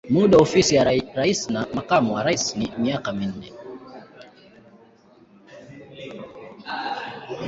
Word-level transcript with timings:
Muda 0.09 0.37
wa 0.37 0.43
ofisi 0.43 0.75
ya 0.75 0.83
rais 1.15 1.49
na 1.49 1.61
makamu 1.73 2.13
wa 2.13 2.23
rais 2.23 2.55
ni 2.55 2.71
miaka 2.77 3.13
minne. 3.13 3.51